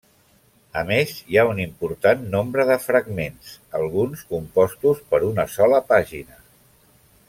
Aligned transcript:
A 0.79 0.81
més 0.91 1.11
hi 1.33 1.37
ha 1.39 1.43
un 1.49 1.61
important 1.65 2.25
nombre 2.37 2.67
de 2.71 2.79
fragments, 2.87 3.53
alguns 3.83 4.27
compostos 4.35 5.07
per 5.13 5.25
una 5.33 5.51
sola 5.59 5.87
pàgina. 5.95 6.45